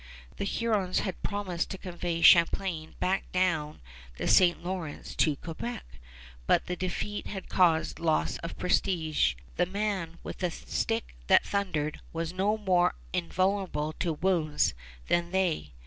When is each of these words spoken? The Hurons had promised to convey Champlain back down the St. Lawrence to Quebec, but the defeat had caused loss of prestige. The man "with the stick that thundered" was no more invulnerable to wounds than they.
The 0.37 0.45
Hurons 0.45 1.01
had 1.01 1.21
promised 1.21 1.69
to 1.69 1.77
convey 1.77 2.21
Champlain 2.23 2.95
back 2.99 3.31
down 3.31 3.81
the 4.17 4.27
St. 4.27 4.63
Lawrence 4.63 5.15
to 5.17 5.35
Quebec, 5.35 5.83
but 6.47 6.65
the 6.65 6.75
defeat 6.75 7.27
had 7.27 7.49
caused 7.49 7.99
loss 7.99 8.37
of 8.39 8.57
prestige. 8.57 9.35
The 9.57 9.67
man 9.67 10.17
"with 10.23 10.39
the 10.39 10.49
stick 10.49 11.13
that 11.27 11.45
thundered" 11.45 12.01
was 12.13 12.33
no 12.33 12.57
more 12.57 12.95
invulnerable 13.13 13.93
to 13.99 14.13
wounds 14.13 14.73
than 15.05 15.29
they. 15.29 15.71